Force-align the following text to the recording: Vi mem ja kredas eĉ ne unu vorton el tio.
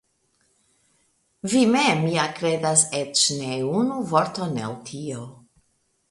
Vi 1.51 1.59
mem 1.73 1.99
ja 2.13 2.23
kredas 2.39 2.85
eĉ 2.99 3.25
ne 3.41 3.59
unu 3.81 3.99
vorton 4.13 4.57
el 4.63 4.73
tio. 4.89 5.27